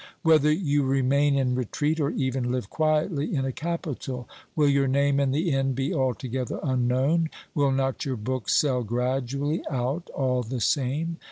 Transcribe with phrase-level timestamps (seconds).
[0.23, 5.19] Whether you remain in retreat or even live quietly in a capital, will your name
[5.19, 10.59] in the end be altogether unknown, will not your book sell gradually out all the
[10.59, 11.17] same?